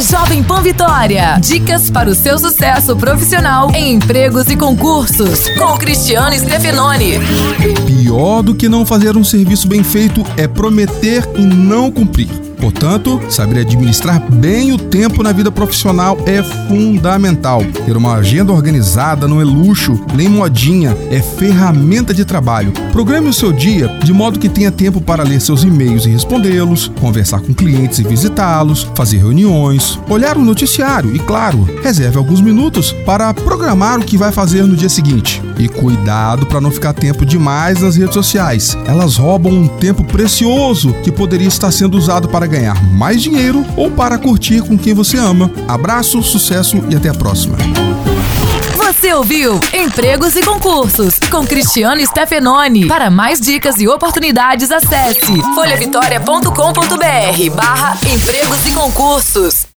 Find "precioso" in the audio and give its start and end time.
40.04-40.92